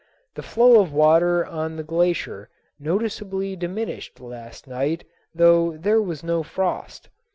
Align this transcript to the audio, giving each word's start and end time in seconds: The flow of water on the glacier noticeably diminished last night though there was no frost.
The 0.33 0.41
flow 0.41 0.81
of 0.81 0.91
water 0.91 1.45
on 1.45 1.75
the 1.75 1.83
glacier 1.83 2.49
noticeably 2.79 3.55
diminished 3.55 4.19
last 4.19 4.65
night 4.67 5.03
though 5.35 5.77
there 5.77 6.01
was 6.01 6.23
no 6.23 6.41
frost. 6.41 7.07